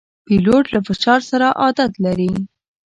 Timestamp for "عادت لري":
1.61-2.31